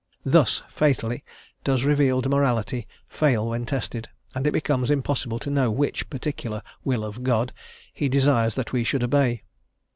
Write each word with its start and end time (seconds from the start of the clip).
Thus 0.25 0.63
fatally 0.67 1.23
does 1.63 1.83
revealed 1.83 2.27
morality 2.27 2.87
fail 3.07 3.47
when 3.47 3.67
tested, 3.67 4.09
and 4.33 4.47
it 4.47 4.51
becomes 4.51 4.89
impossible 4.89 5.37
to 5.37 5.51
know 5.51 5.69
which 5.69 6.09
particular 6.09 6.63
"will 6.83 7.03
of 7.05 7.21
God" 7.21 7.53
he 7.93 8.09
desires 8.09 8.55
that 8.55 8.73
we 8.73 8.83
should 8.83 9.03
obey. 9.03 9.43